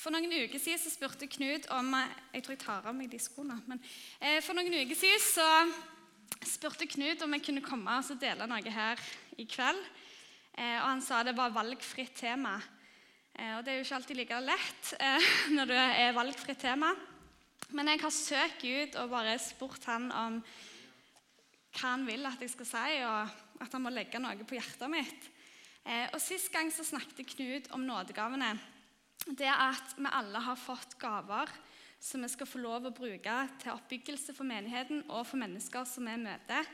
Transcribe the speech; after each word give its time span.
For 0.00 0.08
noen 0.14 0.32
uker 0.32 0.56
siden 0.56 0.80
så 0.80 0.88
spurte 0.88 1.28
Knut 1.28 1.66
om 1.76 1.92
Jeg 2.32 2.40
tror 2.40 2.54
jeg 2.54 2.62
tar 2.62 2.86
av 2.88 2.94
meg 2.96 3.10
de 3.12 3.18
skoene. 3.20 3.58
Men 3.68 3.82
eh, 4.16 4.38
for 4.40 4.56
noen 4.56 4.72
uker 4.72 4.96
siden 4.96 5.20
så 5.20 5.48
spurte 6.48 6.88
Knut 6.88 7.20
om 7.26 7.36
jeg 7.36 7.44
kunne 7.44 7.64
komme 7.64 7.98
og 8.00 8.22
dele 8.22 8.46
noe 8.48 8.72
her 8.72 9.02
i 9.36 9.44
kveld. 9.44 9.82
Eh, 10.56 10.78
og 10.78 10.86
han 10.86 11.04
sa 11.04 11.20
det 11.26 11.36
var 11.36 11.52
valgfritt 11.52 12.14
tema. 12.16 12.54
Eh, 13.36 13.58
og 13.58 13.66
det 13.66 13.74
er 13.74 13.78
jo 13.78 13.84
ikke 13.84 13.98
alltid 13.98 14.20
like 14.22 14.40
lett 14.46 14.94
eh, 15.04 15.28
når 15.58 15.74
det 15.74 15.84
er 16.06 16.16
valgfritt 16.16 16.64
tema. 16.64 16.94
Men 17.76 17.92
jeg 17.92 18.04
har 18.06 18.16
søkt 18.16 18.64
ut 18.64 18.98
og 19.04 19.12
bare 19.12 19.36
spurt 19.36 19.84
han 19.92 20.08
om 20.08 20.40
hva 21.76 21.92
han 21.92 22.08
vil 22.08 22.24
at 22.26 22.40
jeg 22.40 22.56
skal 22.56 22.72
si, 22.72 22.98
og 23.04 23.62
at 23.62 23.76
han 23.76 23.84
må 23.84 23.92
legge 23.92 24.18
noe 24.18 24.48
på 24.48 24.56
hjertet 24.56 24.90
mitt. 24.96 25.30
Eh, 25.84 26.08
og 26.08 26.20
Sist 26.24 26.48
gang 26.56 26.72
så 26.72 26.88
snakket 26.88 27.36
Knut 27.36 27.74
om 27.76 27.84
nådegavene 27.84 28.54
det 29.26 29.50
at 29.50 29.96
vi 29.98 30.08
alle 30.10 30.40
har 30.42 30.56
fått 30.58 30.96
gaver 31.00 31.50
som 32.00 32.22
vi 32.24 32.30
skal 32.32 32.48
få 32.48 32.60
lov 32.62 32.88
å 32.88 32.94
bruke 32.96 33.36
til 33.60 33.74
oppbyggelse 33.74 34.32
for 34.36 34.48
menigheten 34.48 35.04
og 35.10 35.26
for 35.28 35.40
mennesker 35.40 35.84
som 35.88 36.08
vi 36.08 36.16
møter. 36.22 36.68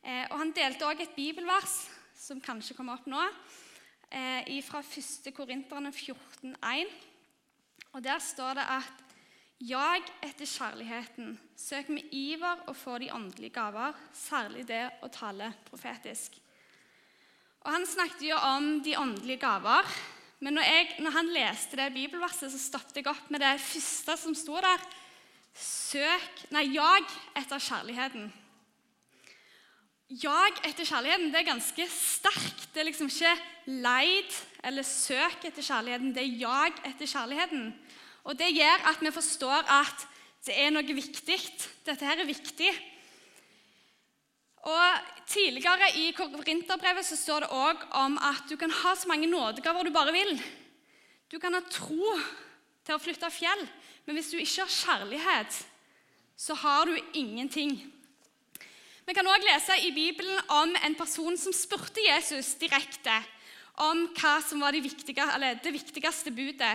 Eh, 0.00 0.24
og 0.30 0.38
Han 0.38 0.54
delte 0.56 0.86
også 0.86 1.04
et 1.04 1.16
bibelvers 1.16 1.74
som 2.16 2.40
kanskje 2.40 2.76
kommer 2.78 2.96
opp 2.96 3.06
nå, 3.06 3.20
eh, 4.10 4.62
fra 4.64 4.80
1. 4.80 5.32
Korinterne 5.36 5.92
14,1. 5.92 6.88
Og 7.92 8.02
Der 8.02 8.18
står 8.18 8.54
det 8.54 8.66
at 8.68 9.02
Jag 9.58 10.02
etter 10.22 10.44
kjærligheten, 10.44 11.38
søk 11.56 11.88
med 11.88 12.12
iver 12.12 12.68
å 12.68 12.74
få 12.74 12.98
de 12.98 13.08
åndelige 13.10 13.54
gaver, 13.54 13.94
særlig 14.12 14.66
det 14.68 14.90
å 15.02 15.08
tale 15.08 15.54
profetisk. 15.64 16.36
Og 17.64 17.72
Han 17.72 17.86
snakket 17.86 18.28
jo 18.28 18.36
om 18.36 18.82
de 18.82 18.96
åndelige 18.96 19.40
gaver, 19.40 19.86
men 20.44 20.58
når, 20.58 20.68
jeg, 20.68 20.88
når, 21.00 21.14
han 21.14 21.28
leste 21.32 21.78
det 21.78 21.92
bibelverset, 21.94 22.52
så 22.52 22.60
stoppet 22.60 23.00
jeg 23.00 23.08
opp 23.08 23.30
med 23.32 23.40
det 23.40 23.54
første 23.64 24.16
som 24.20 24.34
sto 24.36 24.58
der. 24.60 24.82
Søk 25.56 26.42
Nei, 26.52 26.66
jag 26.74 27.06
etter 27.38 27.62
kjærligheten. 27.62 28.26
Jag 30.12 30.60
etter 30.68 30.86
kjærligheten 30.86 31.32
det 31.32 31.40
er 31.40 31.48
ganske 31.48 31.86
sterkt. 31.90 32.68
Det 32.74 32.82
er 32.82 32.88
liksom 32.90 33.08
ikke 33.08 33.32
leid 33.80 34.36
eller 34.68 34.86
søk 34.86 35.48
etter 35.48 35.64
kjærligheten. 35.64 36.12
Det 36.14 36.22
er 36.22 36.36
jag 36.44 36.84
etter 36.92 37.10
kjærligheten. 37.10 37.72
Og 38.26 38.36
Det 38.38 38.52
gjør 38.52 38.84
at 38.90 39.00
vi 39.00 39.14
forstår 39.14 39.72
at 39.72 40.06
det 40.46 40.54
er 40.62 40.70
noe 40.70 40.94
viktig. 41.00 41.40
Dette 41.86 42.06
her 42.06 42.20
er 42.22 42.28
viktig. 42.28 42.70
Og 44.66 45.12
Tidligere 45.26 45.88
i 45.98 46.12
Korinterbrevet 46.14 47.02
så 47.02 47.16
står 47.18 47.42
det 47.42 47.48
òg 47.50 47.80
om 47.98 48.14
at 48.22 48.44
du 48.46 48.54
kan 48.56 48.70
ha 48.70 48.92
så 48.94 49.08
mange 49.10 49.26
nådegaver 49.26 49.82
du 49.82 49.90
bare 49.90 50.14
vil. 50.14 50.36
Du 51.26 51.40
kan 51.42 51.54
ha 51.54 51.60
tro 51.66 52.12
til 52.86 52.94
å 52.94 53.02
flytte 53.02 53.32
fjell, 53.34 53.64
men 54.06 54.14
hvis 54.14 54.30
du 54.30 54.38
ikke 54.38 54.62
har 54.62 54.70
kjærlighet, 54.70 55.58
så 56.38 56.54
har 56.62 56.86
du 56.86 56.94
ingenting. 57.18 57.74
Vi 59.06 59.18
kan 59.18 59.26
òg 59.26 59.42
lese 59.50 59.80
i 59.82 59.90
Bibelen 59.90 60.38
om 60.46 60.78
en 60.78 60.94
person 60.94 61.34
som 61.38 61.54
spurte 61.54 62.06
Jesus 62.06 62.54
direkte 62.62 63.18
om 63.82 64.06
hva 64.14 64.38
som 64.46 64.62
var 64.62 64.78
det 64.78 64.86
viktigste, 64.86 65.54
det 65.66 65.74
viktigste 65.74 66.30
budet. 66.30 66.74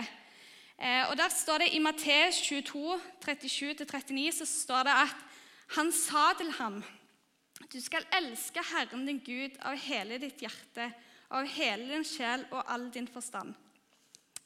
Eh, 0.76 1.08
og 1.08 1.16
Der 1.16 1.32
står 1.32 1.64
det 1.64 1.72
i 1.72 1.80
Matteus 1.80 2.36
22, 2.44 3.00
37-39 3.24 4.32
så 4.42 4.46
står 4.46 4.90
det 4.90 5.04
at 5.08 5.30
han 5.76 5.92
sa 5.92 6.34
til 6.36 6.52
ham 6.60 6.82
du 7.70 7.78
skal 7.80 8.06
elske 8.16 8.62
Herren 8.72 9.06
din 9.06 9.20
Gud 9.24 9.58
av 9.62 9.76
hele 9.84 10.18
ditt 10.22 10.42
hjerte, 10.42 10.88
av 11.32 11.46
hele 11.54 11.88
din 11.92 12.06
sjel 12.06 12.44
og 12.50 12.64
all 12.66 12.88
din 12.92 13.08
forstand. 13.08 13.54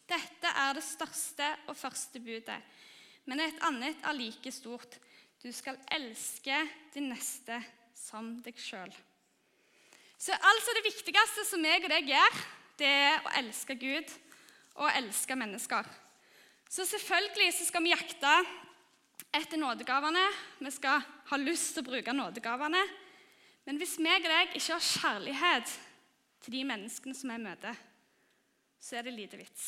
Dette 0.06 0.52
er 0.52 0.76
det 0.76 0.84
største 0.86 1.48
og 1.66 1.78
første 1.78 2.20
budet, 2.22 2.58
men 3.26 3.42
et 3.42 3.62
annet 3.66 4.04
er 4.06 4.14
like 4.14 4.52
stort. 4.54 4.98
Du 5.42 5.48
skal 5.54 5.78
elske 5.94 6.60
din 6.94 7.10
neste 7.10 7.58
som 7.96 8.36
deg 8.44 8.58
sjøl. 8.60 8.92
Så 10.16 10.32
altså 10.32 10.74
det 10.76 10.86
viktigste 10.86 11.44
som 11.44 11.64
jeg 11.66 11.82
og 11.84 11.92
deg 11.92 12.12
gjør, 12.12 12.38
det 12.80 12.88
er 12.88 13.24
å 13.24 13.34
elske 13.40 13.76
Gud 13.80 14.12
og 14.76 14.92
elske 14.92 15.36
mennesker. 15.36 15.88
Så 16.68 16.86
selvfølgelig 16.88 17.52
så 17.56 17.66
skal 17.68 17.84
vi 17.84 17.92
jakte 17.92 18.32
etter 19.36 19.60
nådegavene. 19.60 20.22
Vi 20.60 20.72
skal 20.74 21.02
ha 21.30 21.38
lyst 21.40 21.74
til 21.74 21.84
å 21.84 21.90
bruke 21.90 22.14
nådegavene. 22.16 22.82
Men 23.66 23.80
hvis 23.82 23.98
meg 23.98 24.22
og 24.22 24.30
deg 24.30 24.54
ikke 24.54 24.76
har 24.76 24.86
kjærlighet 24.86 25.74
til 26.44 26.54
de 26.54 26.62
menneskene 26.68 27.16
som 27.18 27.32
vi 27.32 27.38
møter, 27.42 27.78
så 28.78 28.98
er 28.98 29.06
det 29.06 29.16
lite 29.16 29.40
vits. 29.40 29.64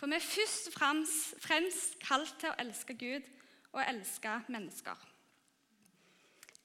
For 0.00 0.10
vi 0.10 0.16
er 0.16 0.24
først 0.24 0.70
og 0.70 0.78
fremst, 1.44 1.98
kalt 2.02 2.34
til 2.40 2.50
å 2.50 2.58
elske 2.62 2.96
Gud 2.98 3.26
og 3.70 3.82
elske 3.84 4.32
mennesker. 4.50 5.06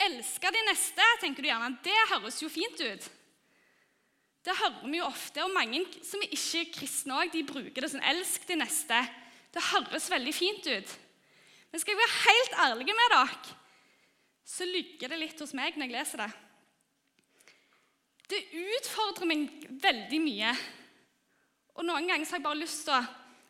Elske 0.05 0.51
de 0.51 0.63
neste, 0.69 1.05
tenker 1.21 1.43
du 1.43 1.49
gjerne. 1.49 1.77
Det 1.83 1.99
høres 2.13 2.41
jo 2.41 2.49
fint 2.51 2.81
ut. 2.81 3.05
Det 4.45 4.55
hører 4.57 4.89
vi 4.89 4.99
jo 4.99 5.05
ofte, 5.07 5.43
og 5.43 5.53
mange 5.53 5.83
som 6.05 6.21
er 6.21 6.33
ikke 6.33 6.79
kristne 6.79 7.19
òg, 7.21 7.37
bruker 7.49 7.81
det 7.81 7.91
sånn 7.93 8.03
'elsk 8.03 8.47
de 8.47 8.57
neste'. 8.61 9.03
Det 9.53 9.69
høres 9.71 10.09
veldig 10.11 10.33
fint 10.33 10.65
ut. 10.67 10.89
Men 11.71 11.79
skal 11.79 11.93
jeg 11.93 12.01
være 12.03 12.23
helt 12.25 12.53
ærlig 12.65 12.85
med 12.95 13.13
dere, 13.13 13.55
så 14.45 14.65
lygger 14.69 15.11
det 15.11 15.19
litt 15.19 15.41
hos 15.41 15.55
meg 15.57 15.75
når 15.75 15.87
jeg 15.87 15.95
leser 15.95 16.21
det. 16.21 16.31
Det 18.29 18.41
utfordrer 18.77 19.29
meg 19.29 19.45
veldig 19.81 20.19
mye. 20.21 20.55
Og 21.75 21.85
Noen 21.85 22.07
ganger 22.09 22.29
har 22.29 22.39
jeg 22.39 22.45
bare 22.45 22.61
lyst 22.61 22.85
til 22.87 22.95
å 22.95 23.03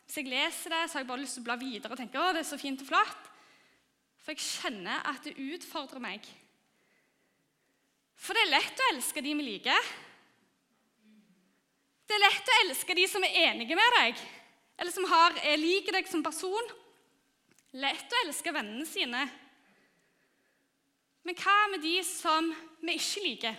hvis 0.06 0.20
jeg 0.20 0.30
leser 0.30 0.70
det, 0.70 0.84
så 0.86 0.96
har 0.96 1.02
jeg 1.02 1.08
bare 1.08 1.22
lyst 1.24 1.34
til 1.34 1.42
å 1.42 1.46
bla 1.48 1.56
videre 1.58 1.90
og 1.90 1.98
tenke 1.98 2.20
å, 2.22 2.28
det 2.30 2.44
er 2.44 2.46
så 2.46 2.58
fint 2.60 2.82
og 2.84 2.86
flott. 2.86 3.30
For 4.22 4.34
jeg 4.34 4.44
kjenner 4.44 5.02
at 5.10 5.24
det 5.26 5.34
utfordrer 5.34 6.02
meg. 6.02 6.28
For 8.14 8.38
det 8.38 8.44
er 8.44 8.52
lett 8.54 8.82
å 8.82 8.90
elske 8.92 9.22
de 9.22 9.32
vi 9.34 9.46
liker. 9.48 9.88
Det 12.06 12.14
er 12.14 12.22
lett 12.22 12.52
å 12.52 12.58
elske 12.62 12.94
de 12.94 13.06
som 13.10 13.26
er 13.26 13.34
enige 13.48 13.74
med 13.78 13.96
deg, 13.98 14.22
eller 14.78 14.94
som 14.94 15.08
har, 15.10 15.34
liker 15.58 15.98
deg 15.98 16.06
som 16.06 16.22
person. 16.22 16.70
Lett 17.82 18.14
å 18.14 18.22
elske 18.28 18.54
vennene 18.54 18.86
sine. 18.86 19.24
Men 21.26 21.34
hva 21.34 21.54
med 21.72 21.82
de 21.82 21.96
som 22.06 22.52
vi 22.86 22.94
ikke 22.94 23.22
liker? 23.24 23.54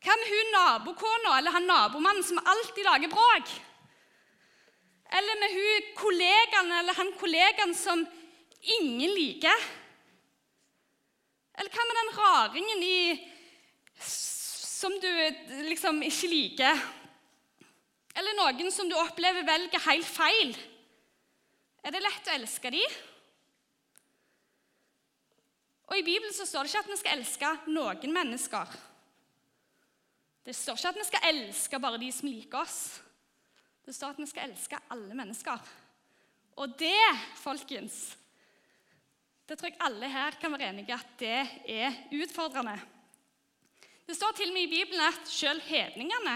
Hva 0.00 0.14
med 0.16 0.30
hun 0.30 0.52
nabokona 0.54 1.34
eller 1.36 1.52
han 1.52 1.66
nabomannen 1.68 2.24
som 2.24 2.38
alltid 2.40 2.86
lager 2.86 3.10
bråk? 3.12 3.50
Eller 5.18 5.40
med 5.42 5.56
hun 5.56 5.90
kollegaen 5.98 6.72
eller 6.78 6.96
han 6.96 7.12
kollegaen 7.20 7.74
som 7.76 8.06
ingen 8.78 9.12
liker? 9.12 9.66
Eller 11.58 11.74
hva 11.74 11.86
med 11.90 12.00
den 12.00 12.12
raringen 12.16 12.82
i, 12.86 12.98
som 14.00 14.96
du 15.02 15.10
liksom 15.68 16.00
ikke 16.06 16.32
liker? 16.32 16.80
Eller 18.16 18.40
noen 18.40 18.72
som 18.72 18.88
du 18.88 18.96
opplever 18.96 19.44
velger 19.44 19.84
helt 19.90 20.08
feil? 20.08 20.56
Er 21.84 21.92
det 21.92 22.04
lett 22.04 22.32
å 22.32 22.36
elske 22.38 22.72
dem? 22.72 22.98
Og 25.88 25.96
I 25.96 26.04
Bibelen 26.04 26.34
så 26.36 26.44
står 26.46 26.66
det 26.66 26.72
ikke 26.72 26.84
at 26.84 26.90
vi 26.92 27.00
skal 27.00 27.18
elske 27.18 27.50
noen 27.72 28.12
mennesker. 28.12 28.76
Det 30.44 30.56
står 30.56 30.76
ikke 30.76 30.92
at 30.92 31.00
vi 31.00 31.06
skal 31.08 31.28
elske 31.32 31.80
bare 31.80 32.00
de 32.00 32.10
som 32.12 32.28
liker 32.28 32.60
oss. 32.60 32.78
Det 33.84 33.94
står 33.96 34.12
at 34.12 34.20
vi 34.20 34.28
skal 34.28 34.50
elske 34.50 34.80
alle 34.92 35.16
mennesker. 35.16 35.68
Og 36.60 36.78
det, 36.78 37.04
folkens 37.40 38.16
Det 39.48 39.56
tror 39.56 39.70
jeg 39.70 39.80
alle 39.80 40.08
her 40.12 40.34
kan 40.36 40.52
være 40.52 40.68
enige 40.68 40.90
i 40.90 40.92
at 40.92 41.12
det 41.20 41.36
er 41.72 41.94
utfordrende. 42.12 42.74
Det 44.04 44.16
står 44.16 44.34
til 44.36 44.50
og 44.50 44.54
med 44.54 44.66
i 44.66 44.74
Bibelen 44.74 45.00
at 45.00 45.28
selv 45.28 45.62
hedningene 45.64 46.34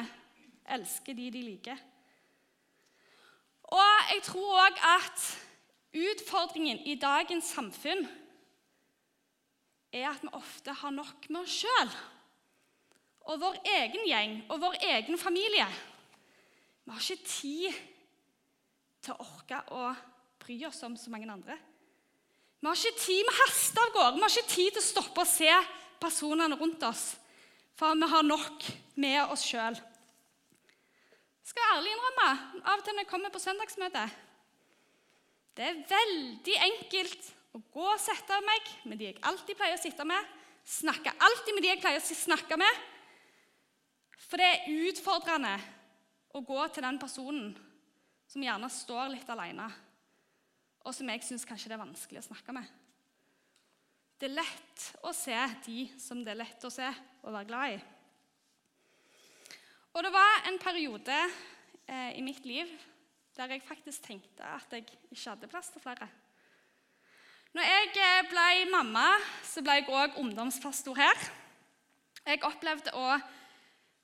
elsker 0.64 1.12
de 1.12 1.30
de 1.30 1.42
liker. 1.42 1.76
Og 3.64 4.12
jeg 4.14 4.22
tror 4.24 4.62
òg 4.64 4.80
at 4.94 5.26
utfordringen 5.92 6.80
i 6.88 6.94
dagens 6.94 7.52
samfunn 7.52 8.08
er 9.92 10.08
at 10.10 10.24
vi 10.24 10.32
ofte 10.32 10.74
har 10.82 10.94
nok 10.94 11.28
med 11.28 11.42
oss 11.44 11.62
sjøl 11.62 11.94
og 13.22 13.38
vår 13.38 13.58
egen 13.70 14.06
gjeng 14.08 14.38
og 14.50 14.60
vår 14.62 14.78
egen 14.82 15.18
familie. 15.20 15.66
Vi 16.82 16.90
har 16.90 17.04
ikke 17.04 17.28
tid 17.28 17.82
til 19.02 19.14
å 19.14 19.26
orke 19.26 19.60
å 19.74 19.92
bry 20.42 20.56
oss 20.66 20.82
om 20.86 20.96
så 20.98 21.12
mange 21.12 21.30
andre. 21.30 21.54
Vi 22.62 22.68
har 22.68 22.78
ikke 22.78 22.98
tid, 22.98 23.22
vi 23.26 23.36
haster 23.38 23.82
av 23.82 23.94
gårde. 23.94 24.16
Vi 24.16 24.24
har 24.24 24.34
ikke 24.34 24.54
tid 24.54 24.74
til 24.74 24.82
å 24.82 24.86
stoppe 24.86 25.22
og 25.22 25.30
se 25.30 25.50
personene 26.02 26.58
rundt 26.58 26.82
oss, 26.86 27.04
for 27.78 27.94
vi 27.98 28.10
har 28.10 28.26
nok 28.26 28.66
med 29.02 29.20
oss 29.34 29.46
sjøl. 29.46 29.78
Skal 31.46 31.62
jeg 31.62 31.78
ærlig 31.78 31.94
innrømme, 31.94 32.28
av 32.62 32.80
og 32.80 32.84
til 32.86 32.94
når 32.96 33.04
jeg 33.04 33.10
kommer 33.10 33.32
på 33.34 33.42
søndagsmøte 33.42 34.02
Det 35.58 35.64
er 35.66 35.80
veldig 35.90 36.54
enkelt 36.68 37.32
å 37.52 37.60
gå 37.72 37.84
og 37.84 38.00
sette 38.00 38.38
meg 38.46 38.70
med 38.88 39.00
de 39.00 39.10
jeg 39.10 39.20
alltid 39.28 39.58
pleier 39.58 39.76
å 39.76 39.82
sitte 39.82 40.06
med. 40.08 40.30
Snakke 40.64 41.12
alltid 41.20 41.56
med 41.56 41.64
de 41.64 41.70
jeg 41.72 41.82
pleier 41.82 42.00
å 42.00 42.16
snakke 42.16 42.58
med. 42.60 42.82
For 44.28 44.40
det 44.40 44.48
er 44.48 44.76
utfordrende 44.88 45.56
å 46.32 46.40
gå 46.46 46.60
til 46.72 46.86
den 46.86 47.00
personen 47.00 47.50
som 48.30 48.44
gjerne 48.44 48.70
står 48.72 49.10
litt 49.12 49.28
alene, 49.28 49.66
og 50.82 50.94
som 50.96 51.10
jeg 51.12 51.24
syns 51.26 51.44
kanskje 51.46 51.68
det 51.68 51.76
er 51.76 51.82
vanskelig 51.82 52.22
å 52.22 52.28
snakke 52.30 52.54
med. 52.56 52.70
Det 54.16 54.30
er 54.30 54.38
lett 54.38 54.86
å 55.04 55.12
se 55.12 55.36
de 55.66 55.84
som 56.00 56.22
det 56.24 56.32
er 56.32 56.40
lett 56.40 56.64
å 56.64 56.70
se 56.72 56.88
og 56.88 57.34
være 57.34 57.48
glad 57.50 57.74
i. 57.74 57.80
Og 59.92 60.06
det 60.06 60.12
var 60.14 60.46
en 60.48 60.58
periode 60.62 61.18
eh, 61.20 62.16
i 62.16 62.24
mitt 62.24 62.46
liv 62.48 62.70
der 63.36 63.52
jeg 63.52 63.64
faktisk 63.66 64.06
tenkte 64.06 64.46
at 64.46 64.72
jeg 64.72 64.86
ikke 65.10 65.34
hadde 65.34 65.50
plass 65.52 65.72
til 65.74 65.84
flere. 65.84 66.08
Når 67.52 67.66
jeg 67.68 67.88
eh, 68.00 68.28
ble 68.30 68.44
mamma, 68.72 69.08
så 69.44 69.60
ble 69.60 69.74
jeg 69.76 69.90
òg 69.92 70.14
ungdomspastor 70.22 70.96
her. 70.96 71.24
Jeg 72.24 72.40
opplevde 72.48 72.94
å 72.96 73.16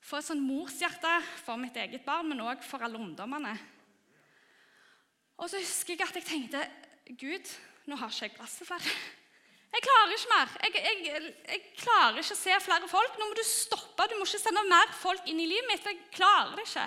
få 0.05 0.19
et 0.19 0.27
sånt 0.27 0.43
morshjerte 0.45 1.15
for 1.41 1.57
mitt 1.57 1.77
eget 1.81 2.03
barn, 2.05 2.29
men 2.29 2.43
òg 2.45 2.61
for 2.65 2.85
alle 2.85 2.99
ungdommene. 3.01 3.55
Og 5.39 5.49
så 5.49 5.61
husker 5.63 5.95
jeg 5.95 6.05
at 6.05 6.19
jeg 6.19 6.27
tenkte 6.27 6.61
Gud, 7.17 7.49
nå 7.89 7.97
har 7.97 8.11
ikke 8.13 8.27
jeg 8.27 8.35
plass 8.35 8.59
til 8.59 8.69
flere. 8.69 8.93
Jeg 9.69 9.85
klarer 9.85 10.13
ikke 10.13 10.29
mer. 10.33 10.53
Jeg, 10.65 10.83
jeg, 10.83 11.31
jeg, 11.49 11.63
klarer 11.79 12.19
ikke 12.21 12.35
å 12.35 12.39
se 12.39 12.57
flere 12.65 12.89
folk. 12.89 13.17
Nå 13.17 13.29
må 13.29 13.37
du 13.37 13.45
stoppe. 13.45 14.05
Du 14.09 14.15
må 14.17 14.27
ikke 14.27 14.41
sende 14.41 14.63
mer 14.69 14.93
folk 14.97 15.25
inn 15.29 15.41
i 15.41 15.47
livet 15.49 15.69
mitt. 15.69 15.89
Jeg 15.89 16.09
klarer 16.13 16.53
det 16.57 16.65
ikke. 16.67 16.85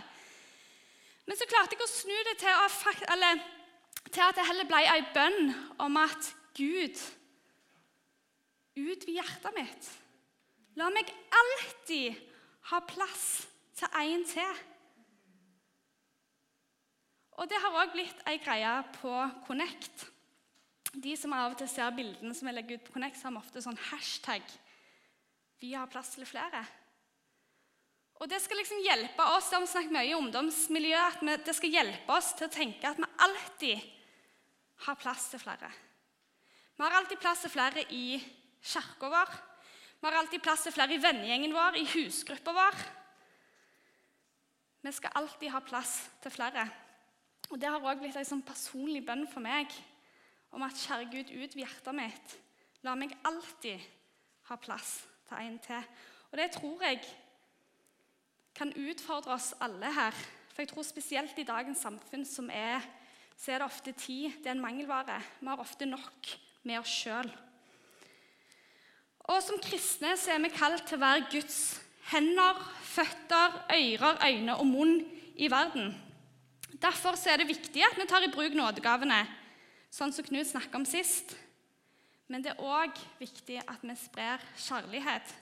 Men 1.26 1.38
så 1.38 1.46
klarte 1.50 1.74
jeg 1.74 1.86
å 1.86 1.90
snu 1.90 2.14
det 2.26 2.36
til, 2.42 2.54
å, 2.54 2.94
eller, 3.14 3.42
til 4.10 4.24
at 4.26 4.38
det 4.38 4.46
heller 4.46 4.70
ble 4.70 4.82
ei 4.94 5.02
bønn 5.14 5.52
om 5.86 5.98
at 6.02 6.30
Gud, 6.56 6.98
utvid 8.76 9.16
hjertet 9.16 9.56
mitt. 9.56 9.88
La 10.80 10.88
meg 10.92 11.08
alltid 11.36 12.16
ha 12.70 12.80
plass 12.88 13.26
til 13.76 13.98
en 14.02 14.24
til. 14.28 14.60
Og 17.40 17.48
det 17.48 17.60
har 17.62 17.78
òg 17.80 17.94
blitt 17.94 18.20
ei 18.28 18.38
greie 18.42 18.72
på 18.98 19.12
Connect. 19.46 20.06
De 20.92 21.14
som 21.16 21.32
av 21.32 21.54
og 21.54 21.58
til 21.60 21.70
ser 21.72 21.94
bildene 21.96 22.36
som 22.36 22.48
jeg 22.48 22.58
legger 22.58 22.78
ut 22.78 22.86
på 22.86 22.94
Connect, 22.98 23.22
har 23.24 23.40
ofte 23.40 23.64
sånn 23.64 23.80
hashtag 23.88 24.44
'Vi 25.60 25.72
har 25.72 25.86
plass 25.86 26.14
til 26.14 26.24
flere'. 26.26 26.66
Og 28.20 28.28
Det 28.28 28.40
skal 28.42 28.56
liksom 28.56 28.82
hjelpe 28.84 29.24
oss 29.34 29.48
det 29.50 29.56
har 29.56 29.60
vi 29.60 29.66
snakket 29.66 29.92
mye 29.92 30.10
i 30.10 30.14
ungdomsmiljøet, 30.14 31.22
at 31.22 31.44
det 31.44 31.54
skal 31.56 31.70
hjelpe 31.70 32.12
oss 32.12 32.32
til 32.38 32.46
å 32.46 32.54
tenke 32.54 32.86
at 32.86 32.96
vi 32.96 33.08
alltid 33.18 33.80
har 34.86 34.94
plass 34.94 35.30
til 35.30 35.40
flere. 35.42 35.72
Vi 36.76 36.84
har 36.84 36.96
alltid 36.96 37.20
plass 37.20 37.44
til 37.44 37.52
flere 37.52 37.84
i 37.92 38.18
kirka 38.62 39.08
vår. 39.12 39.32
Vi 40.00 40.08
har 40.08 40.18
alltid 40.18 40.42
plass 40.42 40.64
til 40.66 40.74
flere 40.74 40.96
i 40.96 41.02
vennegjengen 41.02 41.54
vår, 41.54 41.78
i 41.78 41.86
husgruppa 41.94 42.54
vår. 42.56 42.78
Vi 44.82 44.92
skal 44.92 45.14
alltid 45.20 45.52
ha 45.54 45.60
plass 45.62 46.10
til 46.22 46.34
flere. 46.34 46.66
Og 47.50 47.60
Det 47.60 47.68
har 47.68 47.84
òg 47.84 48.00
blitt 48.00 48.16
en 48.16 48.26
sånn 48.26 48.42
personlig 48.42 49.04
bønn 49.06 49.26
for 49.30 49.44
meg 49.44 49.70
om 50.52 50.64
at 50.66 50.78
kjære 50.78 51.10
Gud, 51.12 51.30
ut 51.30 51.54
hjertet 51.56 51.94
mitt. 51.94 52.36
La 52.82 52.96
meg 52.98 53.12
alltid 53.24 53.80
ha 54.48 54.56
plass 54.56 55.02
til 55.28 55.38
en 55.38 55.58
til. 55.62 55.84
Og 56.32 56.38
det 56.40 56.50
tror 56.56 56.82
jeg 56.82 57.02
kan 58.56 58.72
utfordre 58.72 59.36
oss 59.36 59.52
alle 59.60 59.92
her. 59.92 60.16
For 60.52 60.64
jeg 60.64 60.72
tror 60.72 60.84
spesielt 60.84 61.38
i 61.38 61.46
dagens 61.48 61.84
samfunn 61.84 62.24
som 62.28 62.50
er, 62.50 62.82
så 63.36 63.52
er 63.52 63.62
det 63.62 63.68
ofte 63.68 63.92
tid. 63.92 64.32
Det 64.42 64.50
er 64.50 64.56
en 64.56 64.64
mangelvare. 64.64 65.20
Vi 65.40 65.48
har 65.48 65.60
ofte 65.60 65.86
nok 65.86 66.32
med 66.66 66.80
oss 66.80 66.92
sjøl. 67.02 67.30
Og 69.30 69.38
som 69.44 69.60
kristne 69.62 70.14
så 70.18 70.34
er 70.34 70.42
vi 70.42 70.50
kalt 70.54 70.84
til 70.88 70.98
å 70.98 71.04
være 71.04 71.28
Guds 71.32 71.58
hender, 72.10 72.58
føtter, 72.92 73.60
ører, 73.72 74.18
øyne 74.26 74.56
og 74.58 74.66
munn 74.68 74.96
i 75.36 75.50
verden. 75.50 75.92
Derfor 76.82 77.14
er 77.30 77.38
det 77.38 77.50
viktig 77.50 77.84
at 77.86 77.98
vi 77.98 78.08
tar 78.10 78.24
i 78.26 78.32
bruk 78.32 78.56
nådegavene, 78.58 79.20
sånn 79.92 80.12
som 80.14 80.26
Knut 80.26 80.48
snakket 80.50 80.80
om 80.80 80.86
sist. 80.88 81.36
Men 82.26 82.42
det 82.42 82.54
er 82.54 82.64
òg 82.64 82.96
viktig 83.20 83.60
at 83.60 83.84
vi 83.84 83.94
sprer 84.00 84.42
kjærlighet. 84.56 85.34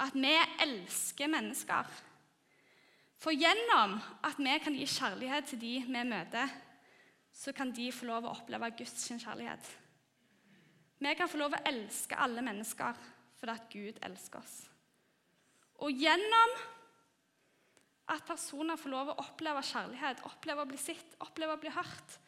At 0.00 0.16
vi 0.16 0.32
elsker 0.64 1.28
mennesker. 1.28 1.88
For 3.22 3.34
gjennom 3.34 3.98
at 4.24 4.38
vi 4.38 4.54
kan 4.64 4.74
gi 4.74 4.86
kjærlighet 4.88 5.50
til 5.50 5.60
de 5.60 5.74
vi 5.84 6.04
møter, 6.08 6.50
så 7.32 7.52
kan 7.52 7.70
de 7.74 7.92
få 7.94 8.08
lov 8.08 8.26
å 8.26 8.34
oppleve 8.36 8.70
Guds 8.78 9.06
kjærlighet. 9.10 9.68
Vi 11.02 11.14
kan 11.18 11.30
få 11.30 11.40
lov 11.40 11.56
å 11.56 11.64
elske 11.66 12.14
alle 12.14 12.44
mennesker 12.44 12.98
fordi 13.40 13.54
at 13.56 13.72
Gud 13.72 13.96
elsker 14.06 14.38
oss. 14.38 14.58
Og 15.82 15.98
gjennom 15.98 16.52
at 18.12 18.22
personer 18.26 18.78
får 18.78 18.92
lov 18.92 19.10
å 19.10 19.16
oppleve 19.24 19.64
kjærlighet, 19.66 20.22
oppleve 20.28 20.62
å 20.62 20.68
bli 20.70 20.78
sett, 20.78 21.16
oppleve 21.24 21.56
å 21.56 21.62
bli 21.62 21.72
hørt, 21.74 22.18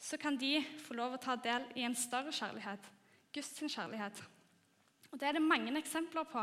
så 0.00 0.16
kan 0.20 0.38
de 0.40 0.60
få 0.86 0.96
lov 0.96 1.16
å 1.16 1.20
ta 1.20 1.36
del 1.36 1.66
i 1.76 1.84
en 1.84 1.96
større 1.96 2.32
kjærlighet, 2.32 2.88
Guds 3.34 3.52
kjærlighet. 3.60 4.22
Og 5.12 5.20
Det 5.20 5.28
er 5.28 5.36
det 5.36 5.44
mange 5.44 5.76
eksempler 5.76 6.24
på 6.28 6.40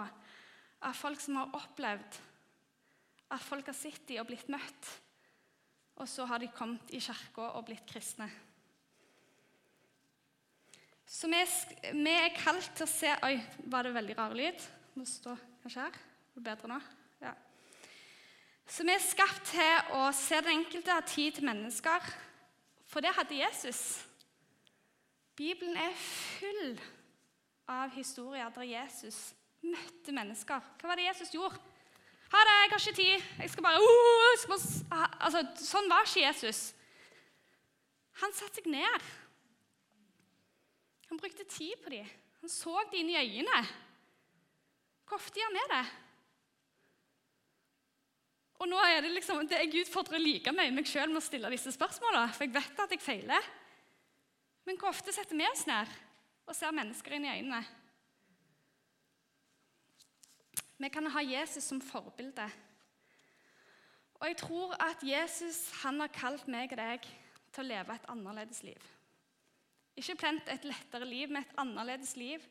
av 0.83 0.97
folk 0.97 1.21
som 1.21 1.37
har 1.39 1.53
opplevd 1.57 2.21
at 3.33 3.41
folk 3.41 3.69
har 3.71 3.77
sett 3.77 4.05
dem 4.07 4.21
og 4.21 4.29
blitt 4.29 4.49
møtt, 4.53 4.89
og 5.97 6.09
så 6.09 6.25
har 6.29 6.41
de 6.41 6.53
kommet 6.53 6.93
i 6.93 7.01
kirka 7.01 7.53
og 7.57 7.65
blitt 7.65 7.85
kristne. 7.89 8.29
Så 11.13 11.29
vi, 11.29 11.37
er 12.09 12.33
kalt 12.33 12.71
til 12.73 12.87
å 12.87 12.89
se 12.89 13.11
Oi, 13.27 13.35
var 13.69 13.85
det 13.85 13.93
veldig 13.93 14.15
rar 14.17 14.33
lyd? 14.33 14.63
Må 14.97 15.05
stå 15.05 15.35
kanskje 15.61 15.85
her. 15.85 15.99
Er 16.33 16.39
det 16.39 16.45
bedre 16.47 16.71
nå? 16.71 16.79
Ja. 17.21 17.35
Så 18.65 18.85
vi 18.87 18.95
er 18.95 19.03
skapt 19.03 19.45
til 19.51 19.93
å 19.99 20.07
se 20.17 20.39
den 20.41 20.57
enkelte 20.57 20.95
ha 20.95 21.03
tid 21.05 21.37
til 21.37 21.45
mennesker. 21.45 22.09
For 22.89 23.05
det 23.05 23.13
hadde 23.13 23.37
Jesus. 23.37 24.01
Bibelen 25.37 25.77
er 25.77 25.93
full 26.01 26.75
av 27.69 27.93
historier 27.93 28.49
der 28.53 28.69
Jesus 28.73 29.21
møtte 29.63 30.13
mennesker. 30.13 30.65
Hva 30.81 30.89
var 30.89 30.97
det 30.97 31.11
Jesus 31.11 31.33
gjorde? 31.33 31.61
Ha 32.33 32.41
det, 32.41 32.53
jeg 32.57 32.71
har 32.71 32.79
ikke 32.81 32.97
tid. 32.97 33.33
Jeg 33.43 33.53
skal 33.53 33.65
bare, 33.67 33.81
uh, 33.85 34.29
skal 34.41 34.63
altså, 35.21 35.43
Sånn 35.61 35.89
var 35.91 36.07
ikke 36.07 36.25
Jesus. 36.25 36.71
Han 38.21 38.33
satte 38.33 38.63
seg 38.63 38.73
ned. 38.73 39.13
Han 41.13 41.19
brukte 41.21 41.43
tid 41.45 41.77
på 41.83 41.91
dem. 41.93 42.05
Han 42.41 42.49
så 42.49 42.71
dem 42.89 43.03
inn 43.03 43.09
i 43.11 43.19
øynene. 43.19 43.59
Hvor 45.05 45.19
ofte 45.19 45.37
gjør 45.37 45.51
vi 45.53 45.65
det? 45.69 45.81
Og 48.63 48.69
nå 48.71 48.79
er 48.81 49.03
det 49.05 49.11
liksom, 49.13 49.43
det 49.45 49.59
Jeg 49.61 49.83
utfordrer 49.83 50.17
like 50.17 50.53
mye 50.57 50.73
meg 50.73 50.89
sjøl 50.89 51.11
med 51.11 51.19
å 51.19 51.21
stille 51.21 51.51
disse 51.53 51.69
spørsmålene, 51.75 52.31
for 52.33 52.47
jeg 52.47 52.55
vet 52.55 52.81
at 52.81 52.95
jeg 52.95 53.03
feiler. 53.03 53.49
Men 54.65 54.79
hvor 54.81 54.89
ofte 54.89 55.13
setter 55.13 55.37
vi 55.37 55.45
oss 55.51 55.67
ned 55.69 55.93
og 56.47 56.57
ser 56.57 56.73
mennesker 56.73 57.13
inn 57.13 57.29
i 57.29 57.35
øynene? 57.35 57.61
Vi 60.81 60.91
kan 60.97 61.11
ha 61.13 61.25
Jesus 61.27 61.69
som 61.69 61.83
forbilde. 61.91 62.49
Og 64.17 64.31
jeg 64.31 64.41
tror 64.41 64.73
at 64.81 65.05
Jesus 65.05 65.61
han 65.83 66.01
har 66.01 66.17
kalt 66.17 66.49
meg 66.49 66.73
og 66.73 66.81
deg 66.81 67.05
til 67.53 67.67
å 67.67 67.69
leve 67.69 68.01
et 68.01 68.11
annerledes 68.17 68.65
liv. 68.65 68.92
Ikke 69.99 70.15
plent 70.17 70.49
et 70.49 70.65
lettere 70.65 71.05
liv, 71.05 71.29
med 71.29 71.43
et 71.43 71.57
annerledes 71.61 72.15
liv. 72.17 72.41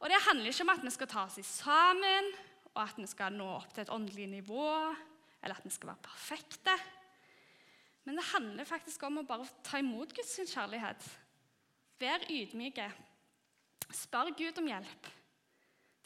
Og 0.00 0.08
Det 0.08 0.22
handler 0.28 0.52
ikke 0.52 0.64
om 0.64 0.74
at 0.74 0.84
vi 0.84 0.92
skal 0.92 1.08
ta 1.08 1.24
oss 1.24 1.40
sammen, 1.46 2.30
og 2.74 2.82
at 2.82 2.98
vi 3.00 3.06
skal 3.08 3.32
nå 3.32 3.48
opp 3.56 3.72
til 3.74 3.84
et 3.84 3.92
åndelig 3.92 4.26
nivå, 4.28 4.68
eller 5.42 5.56
at 5.56 5.64
vi 5.64 5.72
skal 5.72 5.92
være 5.92 6.04
perfekte. 6.04 6.76
Men 8.04 8.16
det 8.16 8.28
handler 8.32 8.68
faktisk 8.68 9.02
om 9.02 9.20
å 9.20 9.26
bare 9.26 9.48
ta 9.64 9.80
imot 9.80 10.12
Guds 10.14 10.36
kjærlighet. 10.52 11.06
Vær 12.00 12.26
ydmyke. 12.30 12.90
Spør 13.92 14.32
Gud 14.36 14.58
om 14.60 14.68
hjelp. 14.68 15.08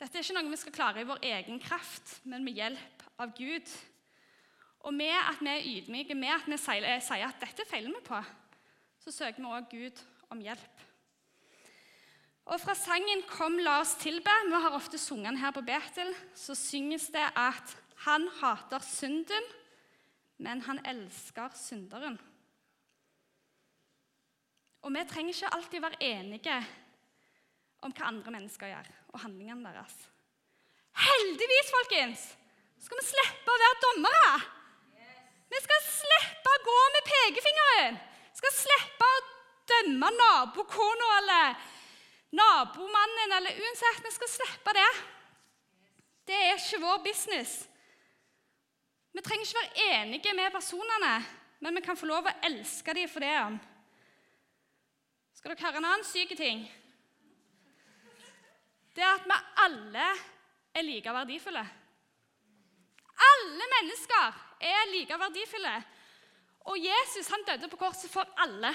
Dette 0.01 0.17
er 0.17 0.25
ikke 0.25 0.37
noe 0.39 0.53
vi 0.53 0.61
skal 0.61 0.75
klare 0.75 1.03
i 1.03 1.09
vår 1.09 1.25
egen 1.29 1.59
kraft, 1.61 2.21
men 2.25 2.45
med 2.45 2.57
hjelp 2.57 3.05
av 3.21 3.35
Gud. 3.37 3.75
Og 4.89 4.95
med 4.97 5.13
at 5.13 5.43
vi 5.43 5.51
er 5.51 5.67
ydmyke, 5.75 6.17
med 6.17 6.33
at 6.33 6.49
vi 6.49 6.57
sier 6.61 7.27
at 7.27 7.43
dette 7.43 7.67
feiler 7.69 7.93
vi 7.93 8.01
på, 8.07 8.23
så 9.05 9.13
søker 9.13 9.43
vi 9.43 9.51
også 9.51 9.71
Gud 9.75 10.01
om 10.31 10.41
hjelp. 10.43 10.87
Og 12.51 12.61
Fra 12.61 12.75
sangen 12.75 13.23
'Kom, 13.23 13.59
la 13.59 13.81
oss 13.81 13.95
tilbe' 13.95 14.49
Vi 14.49 14.63
har 14.63 14.71
ofte 14.71 14.99
sunget 14.99 15.39
her 15.39 15.51
på 15.51 15.61
Betel. 15.61 16.15
Så 16.35 16.55
synges 16.55 17.07
det 17.07 17.33
at 17.37 17.77
han 17.97 18.29
hater 18.41 18.79
synden, 18.79 19.45
men 20.39 20.63
han 20.63 20.87
elsker 20.87 21.51
synderen. 21.55 22.21
Og 24.83 24.93
vi 24.93 25.05
trenger 25.09 25.35
ikke 25.35 25.55
alltid 25.55 25.81
være 25.81 26.03
enige 26.03 26.67
om 27.83 27.93
hva 27.93 28.09
andre 28.09 28.31
mennesker 28.31 28.67
gjør, 28.67 28.89
og 29.13 29.21
handlingene 29.21 29.65
deres. 29.65 29.97
Heldigvis, 30.97 31.73
folkens, 31.77 32.37
skal 32.81 33.01
vi 33.01 33.07
slippe 33.07 33.53
å 33.53 33.61
være 33.63 33.83
dommere. 33.85 34.33
Vi 35.51 35.61
skal 35.65 35.85
slippe 35.87 36.55
å 36.55 36.65
gå 36.65 36.79
med 36.95 37.09
pekefingeren. 37.13 38.01
Vi 38.31 38.41
skal 38.41 38.57
slippe 38.57 39.05
å 39.07 39.40
dømme 39.73 40.11
nabokona 40.17 41.09
eller 41.19 41.65
nabomannen 42.41 43.35
eller 43.39 43.59
uansett. 43.63 44.05
Vi 44.05 44.15
skal 44.15 44.33
slippe 44.37 44.75
det. 44.77 44.91
Det 46.27 46.37
er 46.37 46.55
ikke 46.55 46.83
vår 46.85 47.03
business. 47.05 47.57
Vi 49.13 49.23
trenger 49.27 49.47
ikke 49.47 49.61
være 49.61 49.87
enige 50.01 50.35
med 50.39 50.53
personene, 50.55 51.15
men 51.61 51.77
vi 51.77 51.83
kan 51.83 51.99
få 51.99 52.07
lov 52.07 52.29
å 52.31 52.37
elske 52.47 52.95
dem 52.95 53.11
for 53.11 53.25
det. 53.25 53.39
Skal 55.35 55.55
dere 55.55 55.67
høre 55.67 55.81
en 55.81 55.89
annen 55.89 56.07
syk 56.07 56.37
ting? 56.39 56.63
Det 58.95 59.03
er 59.03 59.17
at 59.17 59.27
vi 59.27 59.39
alle 59.65 60.07
er 60.77 60.87
like 60.87 61.13
verdifulle. 61.15 61.63
Alle 63.31 63.69
mennesker 63.75 64.39
er 64.61 64.91
like 64.93 65.19
verdifulle. 65.19 65.75
Og 66.71 66.79
Jesus 66.79 67.31
han 67.33 67.45
døde 67.49 67.69
på 67.73 67.81
korset 67.81 68.11
for 68.13 68.29
alle. 68.45 68.73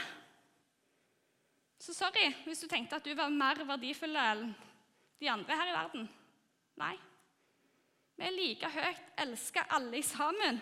Så 1.80 1.94
sorry 1.94 2.30
hvis 2.46 2.64
du 2.64 2.70
tenkte 2.72 2.98
at 2.98 3.06
du 3.06 3.14
var 3.18 3.34
mer 3.34 3.60
verdifull 3.68 4.16
enn 4.20 4.48
de 5.22 5.30
andre 5.32 5.58
her 5.60 5.72
i 5.72 5.76
verden. 5.76 6.08
Nei. 6.80 6.96
Vi 8.16 8.24
er 8.24 8.36
like 8.36 8.72
høyt 8.72 9.12
elska 9.26 9.66
alle 9.76 10.02
sammen. 10.04 10.62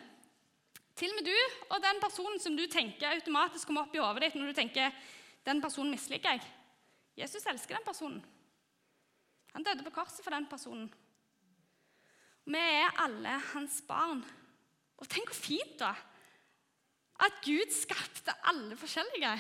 Til 0.98 1.10
og 1.10 1.20
med 1.20 1.30
du 1.30 1.38
og 1.74 1.82
den 1.82 2.02
personen 2.02 2.42
som 2.42 2.58
du 2.58 2.66
tenker 2.70 3.14
automatisk 3.16 3.70
kommer 3.70 3.86
opp 3.86 3.96
i 3.96 4.02
hodet 4.02 4.28
ditt 4.28 4.38
når 4.38 4.52
du 4.52 4.58
tenker 4.58 4.94
den 5.46 5.62
personen 5.62 5.94
misliker 5.94 6.36
jeg. 6.36 6.44
Jesus 7.18 7.46
elsker 7.50 7.78
den 7.78 7.86
personen. 7.86 8.22
Han 9.54 9.66
døde 9.66 9.86
på 9.86 9.94
korset 9.94 10.24
for 10.26 10.34
den 10.34 10.48
personen. 10.50 10.88
Vi 12.46 12.60
er 12.60 13.02
alle 13.04 13.38
hans 13.54 13.82
barn. 13.88 14.24
Og 14.98 15.10
tenk 15.10 15.30
hvor 15.30 15.38
fint, 15.38 15.76
da! 15.80 15.94
At 17.24 17.38
Gud 17.46 17.70
skapte 17.72 18.34
alle 18.50 18.76
forskjellige. 18.78 19.34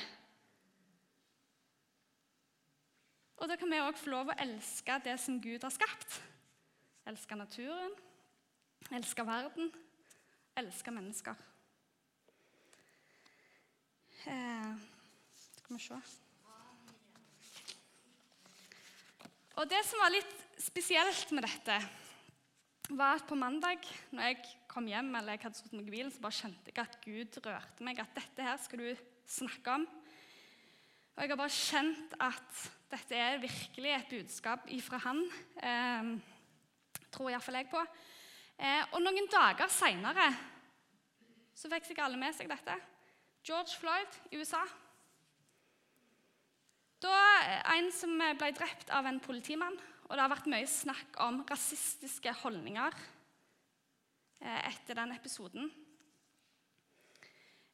Og 3.44 3.50
da 3.52 3.58
kan 3.60 3.68
vi 3.68 3.76
òg 3.84 3.98
få 4.00 4.08
lov 4.08 4.30
å 4.32 4.36
elske 4.40 4.96
det 5.04 5.18
som 5.20 5.36
Gud 5.44 5.66
har 5.66 5.72
skapt. 5.76 6.14
Elske 7.12 7.36
naturen, 7.36 7.92
elske 8.96 9.26
verden, 9.28 9.66
elske 10.56 10.92
mennesker. 10.96 11.42
Eh, 14.32 14.70
skal 15.44 15.76
vi 15.76 15.80
se 15.84 15.98
Og 19.60 19.68
Det 19.70 19.82
som 19.90 20.00
var 20.00 20.14
litt 20.14 20.32
spesielt 20.56 21.34
med 21.36 21.44
dette, 21.44 21.76
var 22.96 23.18
at 23.18 23.28
på 23.28 23.36
mandag 23.36 23.84
når 24.16 24.30
jeg 24.30 24.38
kom 24.72 24.88
hjem, 24.88 25.12
eller 25.20 25.36
jeg 25.36 25.44
hadde 25.44 25.60
stått 25.60 25.76
meg 25.76 25.92
i 25.92 25.96
bilen, 25.98 26.14
så 26.16 26.24
bare 26.24 26.40
kjente 26.40 26.72
jeg 26.72 26.80
at 26.80 26.96
Gud 27.04 27.42
rørte 27.44 27.84
meg. 27.84 28.00
At 28.00 28.16
dette 28.16 28.48
her 28.48 28.56
skal 28.64 28.86
du 28.86 29.04
snakke 29.28 29.76
om. 29.82 29.86
Og 31.14 31.22
jeg 31.22 31.36
har 31.36 31.42
bare 31.44 31.60
kjent 31.60 32.18
at 32.24 32.64
dette 32.94 33.18
er 33.18 33.42
virkelig 33.42 33.94
et 33.96 34.12
budskap 34.12 34.68
ifra 34.74 35.00
han. 35.08 35.22
Eh, 35.58 36.10
tror 37.14 37.32
iallfall 37.32 37.58
jeg 37.60 37.70
på. 37.72 37.82
Eh, 38.58 38.84
og 38.94 39.02
noen 39.02 39.30
dager 39.32 39.72
seinere 39.74 40.30
så 41.58 41.70
fikk 41.72 41.88
sikkert 41.88 42.08
alle 42.08 42.22
med 42.22 42.36
seg 42.38 42.50
dette. 42.52 42.76
George 43.44 43.76
Floyd 43.80 44.20
i 44.32 44.40
USA. 44.42 44.62
Da 47.04 47.16
En 47.74 47.90
som 47.92 48.14
ble 48.16 48.52
drept 48.56 48.94
av 48.94 49.10
en 49.10 49.20
politimann. 49.20 49.76
Og 50.08 50.16
det 50.16 50.22
har 50.22 50.32
vært 50.32 50.52
mye 50.52 50.68
snakk 50.70 51.18
om 51.24 51.42
rasistiske 51.50 52.32
holdninger 52.44 52.94
eh, 54.44 54.62
etter 54.70 55.00
den 55.00 55.16
episoden. 55.16 55.72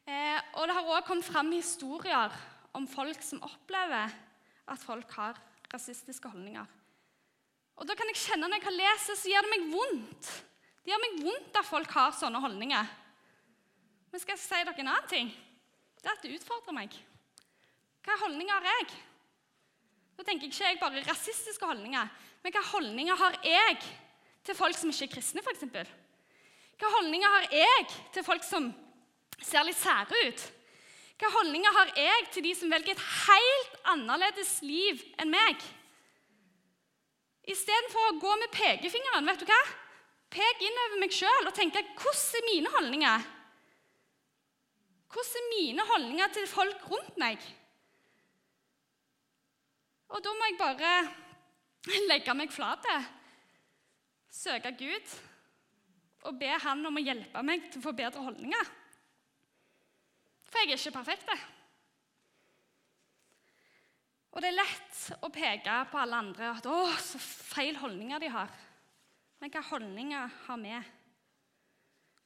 Eh, 0.08 0.40
og 0.56 0.66
det 0.66 0.78
har 0.78 0.90
òg 0.96 1.06
kommet 1.06 1.28
fram 1.28 1.52
historier 1.52 2.34
om 2.78 2.88
folk 2.90 3.22
som 3.26 3.44
opplever 3.46 4.14
at 4.70 4.82
folk 4.82 5.12
har 5.18 5.40
rasistiske 5.74 6.30
holdninger. 6.30 6.66
Og 7.80 7.88
da 7.88 7.96
kan 7.96 8.10
jeg 8.12 8.20
kjenne 8.20 8.48
Når 8.50 8.60
jeg 8.60 8.66
kan 8.66 8.76
lese, 8.76 9.16
så 9.16 9.32
gjør 9.32 9.46
det 9.46 9.54
meg 9.54 9.68
vondt. 9.74 10.32
Det 10.84 10.92
gjør 10.92 11.04
meg 11.04 11.22
vondt 11.28 11.60
at 11.60 11.68
folk 11.68 11.94
har 11.96 12.16
sånne 12.18 12.42
holdninger. 12.44 12.90
Men 14.10 14.22
skal 14.22 14.36
jeg 14.36 14.42
si 14.42 14.58
dere 14.58 14.74
en 14.74 14.92
annen 14.92 15.12
ting? 15.12 15.30
Det 16.00 16.08
er 16.10 16.16
at 16.16 16.26
det 16.26 16.34
utfordrer 16.40 16.76
meg. 16.76 16.96
Hva 18.06 18.18
holdninger 18.24 18.56
har 18.56 18.68
jeg? 18.72 19.00
Da 20.18 20.26
tenker 20.28 20.48
jeg 20.48 20.56
ikke 20.56 20.70
jeg 20.72 20.80
bare 20.82 21.04
rasistiske 21.08 21.68
holdninger, 21.68 22.08
men 22.44 22.56
hva 22.56 22.64
holdninger 22.74 23.20
har 23.20 23.38
jeg 23.46 23.78
til 24.44 24.56
folk 24.58 24.76
som 24.76 24.92
ikke 24.92 25.06
er 25.06 25.14
kristne, 25.14 25.44
f.eks.? 25.44 25.68
Hva 26.80 26.92
holdninger 26.96 27.36
har 27.36 27.48
jeg 27.54 27.86
til 28.16 28.26
folk 28.28 28.44
som 28.48 28.72
ser 29.40 29.68
litt 29.68 29.80
sære 29.80 30.24
ut? 30.28 30.44
Hva 31.20 31.32
holdninger 31.36 31.76
har 31.76 31.94
jeg 32.00 32.28
til 32.34 32.48
de 32.48 32.54
som 32.56 32.72
velger 32.72 32.96
et 32.96 33.06
helt 33.28 33.78
annerledes 33.91 34.58
liv 34.65 35.03
enn 35.19 35.31
meg? 35.34 35.62
Istedenfor 37.50 38.12
å 38.12 38.17
gå 38.22 38.34
med 38.41 38.51
pekefingeren, 38.53 39.29
vet 39.29 39.41
du 39.41 39.50
hva? 39.50 39.62
pek 40.34 40.63
innover 40.63 41.01
meg 41.01 41.13
sjøl 41.13 41.50
og 41.50 41.55
tenke 41.58 41.81
hvordan 41.98 42.39
er 42.39 42.48
mine 42.48 42.74
holdninger? 42.74 43.29
Hvordan 45.10 45.39
er 45.39 45.53
mine 45.55 45.86
holdninger 45.89 46.36
til 46.36 46.50
folk 46.50 46.86
rundt 46.91 47.17
meg? 47.22 47.41
Og 50.10 50.22
da 50.25 50.34
må 50.34 50.50
jeg 50.50 50.60
bare 50.60 50.93
legge 52.12 52.36
meg 52.38 52.53
flat, 52.53 52.86
søke 54.34 54.74
Gud 54.77 55.17
og 56.27 56.36
be 56.38 56.50
Han 56.62 56.84
om 56.86 56.98
å 57.00 57.01
hjelpe 57.01 57.41
meg 57.46 57.69
til 57.72 57.79
å 57.79 57.88
få 57.88 57.96
bedre 57.96 58.22
holdninger. 58.25 58.74
For 60.50 60.62
jeg 60.62 60.74
er 60.74 60.81
ikke 60.81 60.98
perfekt. 60.98 61.29
Og 64.39 64.43
det 64.46 64.53
er 64.53 64.62
lett 64.62 65.00
å 65.19 65.27
peke 65.36 65.74
på 65.91 65.98
alle 66.00 66.15
andre 66.15 66.53
at 66.55 66.63
'Å, 66.63 66.75
så 66.96 67.19
feil 67.19 67.75
holdninger 67.75 68.22
de 68.24 68.29
har'. 68.31 68.53
Men 69.41 69.51
hva 69.51 69.62
holdninger 69.67 70.31
har 70.46 70.58
vi? 70.62 70.77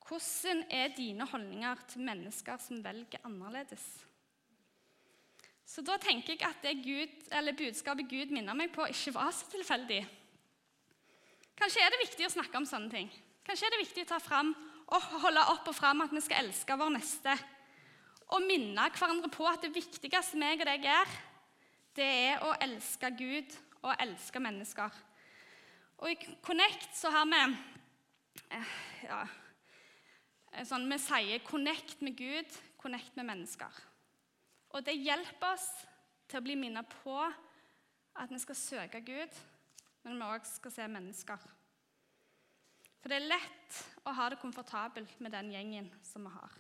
Hvordan 0.06 0.62
er 0.70 0.94
dine 0.94 1.26
holdninger 1.26 1.82
til 1.88 2.06
mennesker 2.06 2.60
som 2.62 2.84
velger 2.84 3.18
annerledes? 3.26 4.06
Så 5.66 5.82
da 5.82 5.98
tenker 5.98 6.38
jeg 6.38 6.46
at 6.46 6.62
det 6.62 6.84
Gud, 6.86 7.58
budskapet 7.58 8.08
Gud 8.08 8.30
minner 8.30 8.54
meg 8.54 8.72
på, 8.72 8.86
ikke 8.86 9.16
var 9.18 9.32
så 9.32 9.50
tilfeldig. 9.50 10.06
Kanskje 11.58 11.82
er 11.82 11.90
det 11.90 12.04
viktig 12.06 12.28
å 12.28 12.36
snakke 12.38 12.58
om 12.58 12.66
sånne 12.70 12.92
ting. 12.92 13.10
Kanskje 13.44 13.66
er 13.66 13.72
det 13.72 13.88
viktig 13.88 14.06
å 14.06 14.14
ta 14.14 14.20
fram 14.20 14.54
og 14.86 15.02
holde 15.02 15.50
opp 15.50 15.68
og 15.68 15.76
fram 15.76 16.02
at 16.02 16.14
vi 16.14 16.22
skal 16.22 16.46
elske 16.46 16.78
vår 16.78 16.94
neste. 16.94 17.38
Og 18.30 18.46
minne 18.46 18.92
hverandre 18.92 19.34
på 19.34 19.50
at 19.50 19.66
det 19.66 19.74
viktigste 19.74 20.38
meg 20.38 20.62
og 20.62 20.70
deg 20.70 20.84
gjør, 20.84 21.33
det 21.98 22.10
er 22.28 22.44
å 22.46 22.54
elske 22.64 23.12
Gud 23.18 23.54
og 23.84 23.94
elske 24.02 24.42
mennesker. 24.42 24.94
Og 26.02 26.12
i 26.12 26.36
Connect 26.44 26.96
så 26.98 27.12
har 27.14 27.28
vi 27.30 27.42
eh, 28.58 28.76
ja, 29.06 29.22
sånn, 30.68 30.90
Vi 30.90 31.00
sier 31.00 31.40
'connect 31.46 32.02
med 32.02 32.18
Gud, 32.18 32.60
connect 32.78 33.16
med 33.16 33.30
mennesker'. 33.30 33.82
Og 34.74 34.86
det 34.86 34.98
hjelper 34.98 35.54
oss 35.54 35.70
til 36.28 36.40
å 36.40 36.46
bli 36.46 36.56
minnet 36.58 36.90
på 37.04 37.18
at 37.22 38.30
vi 38.30 38.40
skal 38.42 38.56
søke 38.56 39.02
Gud, 39.02 39.30
men 40.04 40.18
vi 40.18 40.26
òg 40.26 40.46
skal 40.46 40.72
se 40.72 40.88
mennesker. 40.88 41.38
For 43.02 43.12
det 43.12 43.20
er 43.20 43.32
lett 43.36 43.80
å 44.08 44.14
ha 44.16 44.30
det 44.30 44.40
komfortabelt 44.42 45.20
med 45.20 45.32
den 45.36 45.52
gjengen 45.52 45.90
som 46.02 46.26
vi 46.26 46.34
har. 46.34 46.52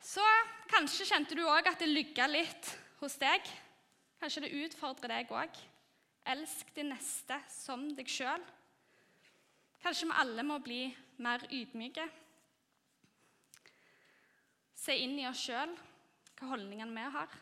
Så 0.00 0.24
kanskje 0.70 1.06
kjente 1.06 1.36
du 1.36 1.44
òg 1.44 1.68
at 1.68 1.78
det 1.78 1.90
lygga 1.90 2.26
litt 2.26 2.70
hos 3.00 3.16
deg. 3.20 3.44
Kanskje 4.20 4.44
det 4.44 4.56
utfordrer 4.64 5.14
deg 5.14 5.30
òg. 5.32 5.60
Elsk 6.28 6.72
din 6.76 6.92
neste 6.92 7.38
som 7.52 7.86
deg 7.96 8.08
sjøl. 8.10 8.42
Kanskje 9.80 10.10
vi 10.10 10.18
alle 10.20 10.44
må 10.44 10.58
bli 10.60 10.82
mer 11.24 11.46
ydmyke. 11.48 12.04
Se 14.76 14.96
inn 14.96 15.16
i 15.20 15.26
oss 15.28 15.40
sjøl, 15.46 15.72
hva 16.36 16.50
holdningene 16.52 16.92
vi 16.96 17.06
har. 17.16 17.38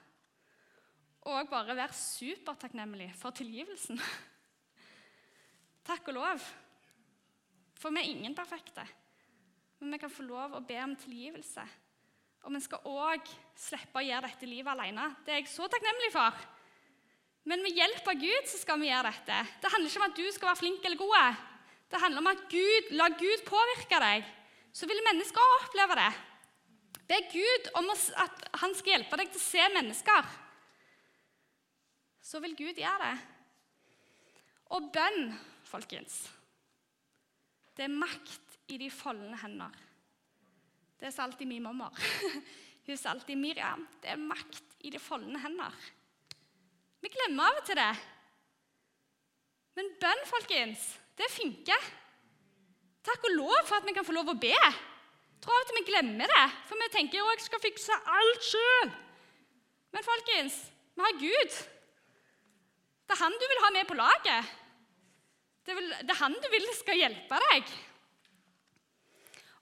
Og 1.28 1.50
bare 1.50 1.76
være 1.76 1.98
supertakknemlig 1.98 3.10
for 3.18 3.34
tilgivelsen. 3.34 3.98
Takk 5.88 6.10
og 6.10 6.18
lov. 6.20 6.46
For 7.78 7.94
vi 7.94 8.02
er 8.02 8.14
ingen 8.14 8.34
perfekte. 8.38 8.86
Men 9.78 9.94
vi 9.94 10.00
kan 10.02 10.10
få 10.10 10.26
lov 10.26 10.56
å 10.58 10.64
be 10.66 10.78
om 10.82 10.94
tilgivelse. 10.98 11.66
Og 12.46 12.54
vi 12.54 12.60
skal 12.62 12.86
òg 12.86 13.28
slippe 13.58 14.00
å 14.00 14.06
gjøre 14.06 14.28
dette 14.28 14.48
livet 14.48 14.70
alene. 14.72 15.10
Det 15.24 15.34
er 15.34 15.42
jeg 15.42 15.50
så 15.50 15.66
takknemlig 15.70 16.12
for. 16.14 16.46
Men 17.48 17.62
med 17.64 17.76
hjelp 17.76 18.08
av 18.12 18.20
Gud 18.20 18.48
så 18.50 18.60
skal 18.60 18.80
vi 18.80 18.90
gjøre 18.90 19.10
dette. 19.10 19.38
Det 19.62 19.70
handler 19.72 19.90
ikke 19.90 20.02
om 20.02 20.08
at 20.08 20.18
du 20.18 20.26
skal 20.34 20.50
være 20.50 20.60
flink 20.60 20.84
eller 20.84 21.00
god. 21.00 21.44
Det 21.88 22.00
handler 22.02 22.22
om 22.22 22.30
at 22.30 22.42
Gud, 22.52 22.90
la 23.00 23.08
Gud 23.16 23.44
påvirke 23.48 24.00
deg. 24.04 24.26
Så 24.72 24.86
vil 24.88 25.00
mennesker 25.06 25.54
oppleve 25.62 25.96
det. 25.98 26.10
Be 27.08 27.22
Gud 27.32 27.70
om 27.80 27.88
at 27.94 28.44
han 28.60 28.74
skal 28.76 28.98
hjelpe 28.98 29.16
deg 29.16 29.32
til 29.32 29.40
å 29.40 29.46
se 29.46 29.68
mennesker. 29.74 30.32
Så 32.20 32.42
vil 32.44 32.56
Gud 32.58 32.76
gjøre 32.76 33.06
det. 33.06 33.14
Og 34.76 34.90
bønn, 34.92 35.30
folkens, 35.64 36.26
det 37.78 37.86
er 37.86 37.94
makt 37.94 38.58
i 38.68 38.76
de 38.76 38.90
falne 38.92 39.38
hender. 39.40 39.72
Det 40.98 41.12
sa 41.14 41.22
alltid 41.22 41.46
min 41.46 41.62
mamma. 41.62 41.90
Hun 42.86 42.96
sa 42.96 43.10
alltid 43.10 43.38
Miriam, 43.38 43.84
det 44.02 44.10
er 44.14 44.20
makt 44.20 44.78
i 44.80 44.90
de 44.90 44.98
foldende 44.98 45.40
hender. 45.42 45.74
Vi 47.04 47.10
glemmer 47.12 47.50
av 47.50 47.60
og 47.60 47.66
til 47.68 47.78
det. 47.78 47.90
Men 49.78 49.90
bønn, 50.02 50.22
folkens, 50.26 50.86
det 51.18 51.28
funker. 51.30 51.90
Takk 53.06 53.26
og 53.28 53.36
lov 53.36 53.58
for 53.68 53.78
at 53.78 53.86
vi 53.86 53.94
kan 53.94 54.06
få 54.06 54.16
lov 54.16 54.32
å 54.32 54.38
be. 54.40 54.56
Tror 55.38 55.54
av 55.54 55.62
og 55.62 55.68
til 55.68 55.78
vi 55.78 55.90
glemmer 55.92 56.32
det, 56.32 56.46
for 56.66 56.80
vi 56.80 56.88
tenker 56.96 57.22
at 57.22 57.36
jeg 57.36 57.46
skal 57.46 57.62
fikse 57.62 57.98
alt 58.16 58.48
sjøl. 58.48 58.94
Men 59.94 60.06
folkens, 60.06 60.56
vi 60.96 61.04
har 61.04 61.20
Gud. 61.20 61.60
Det 63.08 63.14
er 63.14 63.22
han 63.22 63.36
du 63.38 63.46
vil 63.52 63.62
ha 63.64 63.70
med 63.76 63.86
på 63.88 63.96
laget. 64.00 64.56
Det 65.68 65.76
er 65.76 66.20
han 66.24 66.34
du 66.34 66.48
vil 66.52 66.66
skal 66.80 66.98
hjelpe 66.98 67.38
deg. 67.52 67.70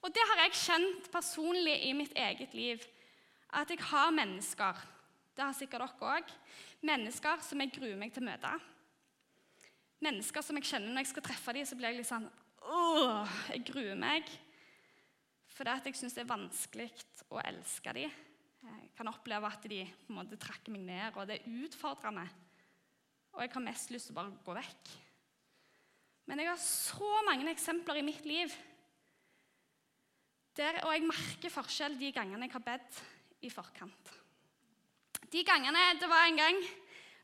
Og 0.06 0.12
det 0.14 0.22
har 0.30 0.44
jeg 0.44 0.58
kjent 0.60 1.08
personlig 1.10 1.80
i 1.88 1.90
mitt 1.98 2.12
eget 2.14 2.52
liv. 2.54 2.82
At 3.50 3.70
jeg 3.72 3.82
har 3.88 4.12
mennesker, 4.14 4.78
det 5.34 5.42
har 5.42 5.54
sikkert 5.56 5.82
dere 5.82 6.14
òg, 6.14 6.28
mennesker 6.86 7.42
som 7.42 7.62
jeg 7.62 7.72
gruer 7.75 7.96
meg 7.98 8.12
til 8.14 8.22
å 8.22 8.28
møte. 8.28 8.52
Mennesker 10.06 10.44
som 10.46 10.58
jeg 10.60 10.68
kjenner 10.68 10.92
når 10.92 11.02
jeg 11.02 11.10
skal 11.10 11.25
treffe 11.26 11.54
dem, 11.56 11.66
så 11.66 11.78
blir 11.78 11.90
jeg 11.90 11.98
litt 11.98 12.10
sånn 12.10 12.28
Åh, 12.66 13.34
jeg 13.50 13.64
gruer 13.66 13.98
meg. 13.98 14.30
Fordi 15.56 15.72
at 15.72 15.90
jeg 15.90 15.98
syns 15.98 16.14
det 16.14 16.22
er 16.25 16.30
vanskelig 16.30 16.86
å 17.32 17.42
elske 17.42 17.94
dem. 17.96 18.14
Jeg 18.66 18.88
kan 18.98 19.10
oppleve 19.10 19.50
at 19.50 19.66
de 19.70 19.82
på 19.86 20.12
en 20.12 20.18
måte 20.20 20.38
trakker 20.40 20.75
meg 20.75 20.86
ned, 20.86 21.18
og 21.18 21.26
det 21.26 21.40
er 21.40 21.58
utfordrende. 21.66 22.26
Og 23.34 23.42
jeg 23.42 23.54
har 23.54 23.66
mest 23.66 23.92
lyst 23.94 24.10
til 24.10 24.16
å 24.16 24.20
bare 24.20 24.38
gå 24.46 24.56
vekk. 24.56 24.94
Men 26.26 26.42
jeg 26.42 26.50
har 26.50 26.62
så 26.62 27.12
mange 27.26 27.50
eksempler 27.50 28.00
i 28.00 28.06
mitt 28.06 28.26
liv 28.26 28.54
der, 30.56 30.80
og 30.84 30.94
jeg 30.94 31.06
merker 31.08 31.52
forskjell 31.52 31.98
de 32.00 32.12
gangene 32.14 32.48
jeg 32.48 32.54
har 32.56 32.64
bedt 32.64 33.00
i 33.46 33.52
forkant. 33.52 34.12
De 35.32 35.42
gangene 35.44 35.82
Det 36.00 36.08
var 36.08 36.26
en 36.26 36.38
gang 36.38 36.60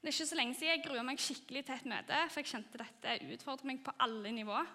det 0.03 0.09
er 0.11 0.15
ikke 0.17 0.27
så 0.27 0.35
lenge 0.35 0.55
siden 0.59 0.73
jeg 0.73 0.83
grua 0.83 1.03
meg 1.07 1.21
skikkelig 1.23 1.61
til 1.63 1.77
et 1.77 1.85
møte, 1.87 2.17
for 2.27 2.43
jeg 2.43 2.49
kjente 2.51 2.79
dette 2.81 3.13
utfordret 3.37 3.69
meg 3.71 3.85
på 3.87 3.93
alle 4.03 4.33
nivåer. 4.35 4.67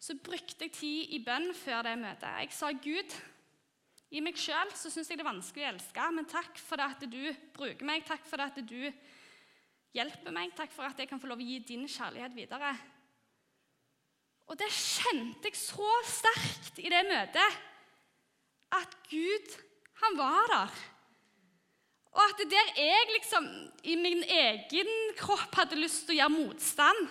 Så 0.00 0.14
brukte 0.16 0.64
jeg 0.64 0.72
tid 0.72 1.12
i 1.12 1.18
bønn 1.20 1.50
før 1.52 1.82
det 1.84 1.98
møtet. 2.00 2.38
Jeg 2.40 2.54
sa 2.56 2.70
Gud, 2.72 3.16
i 4.16 4.22
meg 4.24 4.40
sjøl 4.40 4.72
syns 4.72 4.96
jeg 5.10 5.20
det 5.20 5.26
er 5.26 5.28
vanskelig 5.28 5.66
å 5.66 5.72
elske, 5.74 6.06
men 6.16 6.30
takk 6.30 6.56
for 6.56 6.80
at 6.80 7.04
du 7.04 7.20
bruker 7.52 7.84
meg. 7.84 8.06
Takk 8.08 8.24
for 8.26 8.40
at 8.40 8.56
du 8.64 8.80
hjelper 9.92 10.32
meg. 10.32 10.56
Takk 10.56 10.72
for 10.72 10.88
at 10.88 10.98
jeg 10.98 11.10
kan 11.10 11.20
få 11.20 11.28
lov 11.28 11.44
å 11.44 11.46
gi 11.46 11.60
din 11.68 11.84
kjærlighet 11.84 12.34
videre. 12.34 12.72
Og 14.50 14.58
det 14.58 14.70
kjente 14.74 15.46
jeg 15.46 15.58
så 15.58 15.90
sterkt 16.10 16.80
i 16.82 16.90
det 16.90 17.04
møtet. 17.06 17.58
At 18.74 18.96
Gud, 19.10 19.54
han 20.02 20.18
var 20.18 20.50
der. 20.50 20.80
Og 22.10 22.22
at 22.24 22.40
det 22.42 22.48
der 22.50 22.72
jeg 22.74 23.12
liksom 23.14 23.46
i 23.86 23.94
min 23.98 24.24
egen 24.26 24.90
kropp 25.18 25.54
hadde 25.60 25.78
lyst 25.78 26.08
til 26.08 26.16
å 26.16 26.18
gjøre 26.18 26.34
motstand, 26.34 27.04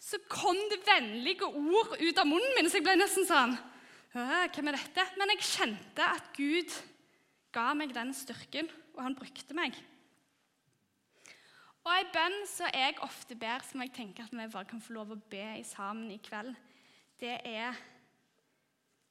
så 0.00 0.20
kom 0.30 0.56
det 0.70 0.80
vennlige 0.86 1.48
ord 1.50 1.96
ut 1.98 2.20
av 2.22 2.28
munnen 2.28 2.54
min, 2.56 2.70
så 2.70 2.78
jeg 2.78 2.86
ble 2.86 2.96
nesten 2.96 3.26
sånn 3.28 3.58
Hvem 4.10 4.70
er 4.70 4.74
dette? 4.74 5.04
Men 5.20 5.30
jeg 5.34 5.46
kjente 5.46 6.06
at 6.06 6.30
Gud 6.34 6.72
ga 7.54 7.68
meg 7.78 7.92
den 7.94 8.10
styrken, 8.16 8.70
og 8.96 9.04
han 9.04 9.14
brukte 9.14 9.54
meg. 9.54 9.76
Og 11.80 11.92
ei 11.94 12.08
bønn 12.12 12.42
som 12.50 12.68
jeg 12.74 12.98
ofte 13.04 13.36
ber, 13.40 13.64
som 13.64 13.80
jeg 13.84 13.94
tenker 13.96 14.26
at 14.26 14.34
vi 14.34 14.48
bare 14.52 14.68
kan 14.68 14.82
få 14.84 14.96
lov 14.98 15.14
å 15.14 15.22
be 15.32 15.46
i 15.58 15.64
sammen 15.64 16.10
i 16.12 16.20
kveld, 16.22 16.52
det 17.20 17.38
er 17.44 17.78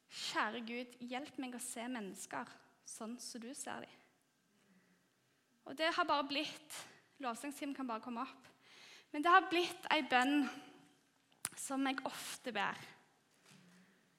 Kjære 0.10 0.64
Gud, 0.66 0.94
hjelp 1.06 1.36
meg 1.38 1.54
å 1.54 1.62
se 1.62 1.84
mennesker 1.86 2.50
sånn 2.90 3.14
som 3.22 3.42
du 3.44 3.52
ser 3.54 3.84
dem. 3.86 3.98
Og 5.70 5.78
det 5.78 5.92
har 5.94 6.08
bare 6.10 6.26
blitt 6.26 6.80
Lovsangstimen 7.20 7.76
kan 7.76 7.88
bare 7.88 8.02
komme 8.02 8.24
opp. 8.24 8.46
Men 9.12 9.26
det 9.26 9.32
har 9.34 9.50
blitt 9.52 9.88
ei 9.92 10.00
bønn 10.08 10.46
som 11.60 11.84
jeg 11.84 12.00
ofte 12.08 12.54
ber. 12.56 12.80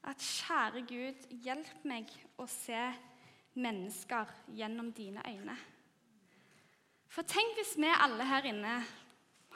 At 0.04 0.21
kjære 0.21 0.83
Gud, 0.88 1.25
hjelp 1.45 1.87
meg 1.88 2.12
å 2.37 2.45
se 2.49 2.83
mennesker 3.57 4.28
gjennom 4.52 4.90
dine 4.97 5.25
øyne. 5.25 5.57
For 7.11 7.26
tenk 7.26 7.57
hvis 7.59 7.75
vi 7.81 7.90
alle 7.90 8.27
her 8.29 8.46
inne 8.46 8.77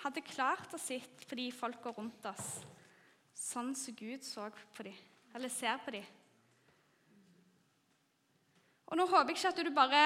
hadde 0.03 0.25
klart 0.27 0.73
å 0.75 0.81
sitte 0.81 1.27
på 1.29 1.39
de 1.39 1.51
folka 1.55 1.93
rundt 1.95 2.27
oss 2.27 2.49
sånn 3.39 3.73
som 3.79 3.95
Gud 3.95 4.25
så 4.27 4.49
på 4.75 4.87
dem, 4.87 4.97
eller 5.35 5.53
ser 5.53 5.79
på 5.85 5.95
dem. 5.95 6.07
Og 8.91 8.99
nå 8.99 9.07
håper 9.07 9.33
jeg 9.33 9.39
ikke 9.39 9.53
at 9.53 9.63
du 9.67 9.71
bare 9.75 10.03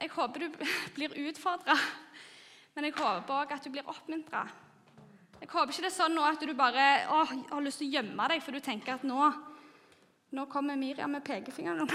jeg 0.00 0.12
håper 0.14 0.40
du 0.40 0.58
blir 0.96 1.16
utfordra, 1.28 1.76
men 2.74 2.88
jeg 2.88 2.96
håper 2.96 3.36
òg 3.36 3.54
at 3.54 3.64
du 3.64 3.72
blir 3.74 3.88
oppmuntra. 3.90 4.46
Jeg 5.40 5.48
håper 5.52 5.72
ikke 5.74 5.84
det 5.84 5.90
er 5.90 5.98
sånn 5.98 6.16
nå 6.16 6.24
at 6.24 6.40
du 6.40 6.52
bare 6.56 6.86
å, 7.12 7.22
har 7.28 7.64
lyst 7.64 7.82
til 7.82 7.90
å 7.90 7.96
gjemme 7.98 8.28
deg, 8.32 8.44
for 8.44 8.56
du 8.56 8.64
tenker 8.64 8.96
at 8.96 9.04
nå, 9.08 9.30
nå 10.36 10.46
kommer 10.52 10.80
Miriam 10.80 11.12
med 11.12 11.24
pekefingeren. 11.28 11.92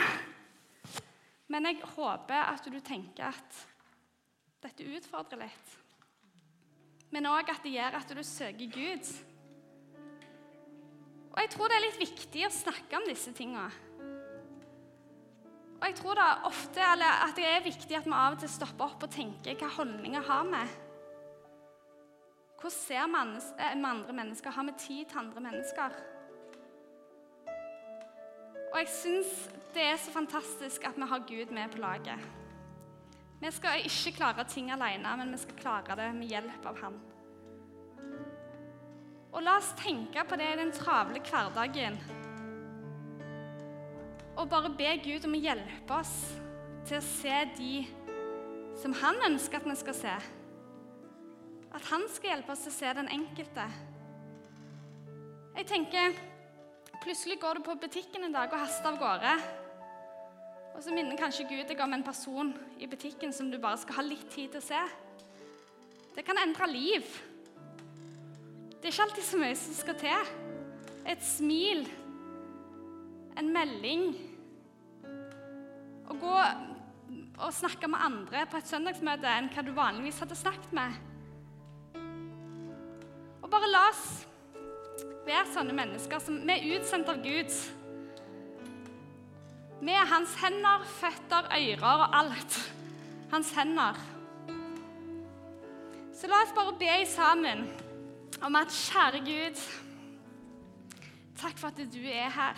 Men 1.53 1.69
jeg 1.69 1.81
håper 1.95 2.41
at 2.41 2.69
du 2.69 2.77
tenker 2.85 3.31
at 3.33 3.65
dette 4.65 4.87
utfordrer 4.97 5.45
litt. 5.45 5.73
Men 7.13 7.29
òg 7.29 7.49
at 7.53 7.63
det 7.63 7.75
gjør 7.75 7.97
at 7.99 8.11
du 8.11 8.23
søker 8.25 8.71
Gud. 8.73 9.09
Og 11.35 11.41
jeg 11.41 11.51
tror 11.51 11.69
det 11.69 11.77
er 11.77 11.85
litt 11.85 11.99
viktig 11.99 12.45
å 12.47 12.53
snakke 12.53 12.97
om 12.97 13.05
disse 13.09 13.33
tingene. 13.35 13.69
Og 15.75 15.83
jeg 15.89 15.97
tror 15.99 16.17
da 16.17 16.27
ofte 16.47 16.81
at 16.81 17.35
det 17.37 17.45
er 17.45 17.65
viktig 17.65 17.97
at 17.97 18.07
vi 18.07 18.15
av 18.15 18.37
og 18.37 18.41
til 18.41 18.49
stopper 18.49 18.87
opp 18.87 19.03
og 19.05 19.11
tenker 19.11 19.57
hva 19.59 19.69
holdninger 19.75 20.23
har 20.25 20.47
vi? 20.49 20.63
Hvordan 22.55 22.73
ser 22.73 23.11
vi 23.11 23.19
eh, 23.61 23.75
andre 23.91 24.15
mennesker? 24.15 24.55
Har 24.55 24.65
vi 24.65 24.77
tid 24.79 25.11
til 25.11 25.19
andre 25.21 25.43
mennesker? 25.45 25.99
Og 28.71 28.79
jeg 28.79 28.89
syns 28.91 29.35
det 29.75 29.83
er 29.83 29.99
så 30.01 30.15
fantastisk 30.15 30.87
at 30.87 30.97
vi 30.97 31.11
har 31.11 31.27
Gud 31.27 31.53
med 31.53 31.69
på 31.71 31.83
laget. 31.83 32.44
Vi 33.41 33.51
skal 33.51 33.83
ikke 33.85 34.15
klare 34.17 34.45
ting 34.49 34.71
alene, 34.71 35.11
men 35.19 35.33
vi 35.33 35.39
skal 35.41 35.59
klare 35.59 35.97
det 35.99 36.07
med 36.15 36.31
hjelp 36.31 36.65
av 36.65 36.79
Han. 36.83 36.99
Og 39.35 39.43
la 39.43 39.57
oss 39.59 39.73
tenke 39.79 40.23
på 40.23 40.37
det 40.39 40.47
i 40.53 40.59
den 40.61 40.71
travle 40.75 41.19
hverdagen 41.19 41.97
og 44.35 44.49
bare 44.51 44.69
be 44.75 44.89
Gud 44.99 45.25
om 45.27 45.35
å 45.35 45.39
hjelpe 45.39 45.95
oss 45.95 46.13
til 46.87 46.97
å 46.99 47.05
se 47.07 47.35
de 47.55 47.85
som 48.81 48.95
han 48.99 49.21
ønsker 49.29 49.61
at 49.61 49.67
vi 49.67 49.75
skal 49.79 49.95
se. 49.95 50.15
At 51.75 51.87
han 51.91 52.03
skal 52.11 52.33
hjelpe 52.33 52.51
oss 52.51 52.65
til 52.65 52.73
å 52.73 52.75
se 52.75 52.93
den 52.97 53.11
enkelte. 53.15 53.67
Jeg 55.55 55.69
tenker, 55.71 56.17
Plutselig 57.05 57.39
går 57.39 57.59
du 57.59 57.61
på 57.67 57.75
butikken 57.77 58.23
en 58.25 58.33
dag 58.33 58.49
og 58.49 58.61
haster 58.63 58.89
av 58.89 58.95
gårde. 58.97 59.31
Og 60.75 60.83
så 60.83 60.93
minner 60.93 61.17
kanskje 61.19 61.47
Gud 61.49 61.65
deg 61.69 61.81
om 61.83 61.95
en 61.95 62.03
person 62.03 62.51
i 62.79 62.87
butikken 62.91 63.33
som 63.33 63.49
du 63.51 63.57
bare 63.61 63.79
skal 63.79 64.01
ha 64.01 64.05
litt 64.05 64.27
tid 64.33 64.51
til 64.53 64.59
å 64.61 64.67
se. 64.67 64.81
Det 66.15 66.23
kan 66.27 66.39
endre 66.39 66.67
liv. 66.71 67.07
Det 68.75 68.89
er 68.89 68.93
ikke 68.93 69.07
alltid 69.07 69.25
så 69.25 69.39
mye 69.39 69.55
som 69.59 69.77
skal 69.77 69.97
til. 69.99 70.33
Et 71.05 71.23
smil 71.23 71.85
en 73.39 73.51
melding. 73.51 74.09
Å 76.05 76.15
gå 76.19 76.35
og 76.35 77.55
snakke 77.55 77.89
med 77.91 78.03
andre 78.05 78.45
på 78.47 78.59
et 78.59 78.69
søndagsmøte 78.69 79.31
enn 79.31 79.49
hva 79.51 79.63
du 79.65 79.73
vanligvis 79.75 80.21
hadde 80.23 80.37
snakket 80.39 80.75
med. 80.75 81.01
Og 83.43 83.49
bare 83.51 83.71
la 83.71 83.83
oss 83.89 84.05
være 85.25 85.49
sånne 85.53 85.75
mennesker 85.75 86.21
som 86.21 86.37
vi 86.45 86.55
er 86.55 86.77
utsendt 86.77 87.09
av 87.11 87.19
Gud. 87.25 87.51
Vi 89.85 89.93
er 89.93 90.05
hans 90.09 90.31
hender, 90.41 90.81
føtter, 90.97 91.45
ører 91.53 91.83
og 91.85 92.19
alt. 92.19 92.55
Hans 93.31 93.51
hender. 93.53 93.99
Så 96.15 96.29
la 96.31 96.39
oss 96.41 96.53
bare 96.55 96.73
be 96.79 96.95
sammen 97.05 97.67
om 98.41 98.55
at 98.57 98.73
kjære 98.73 99.19
Gud, 99.27 99.61
takk 101.37 101.59
for 101.59 101.67
at 101.67 101.77
du 101.93 102.01
er 102.01 102.31
her. 102.33 102.57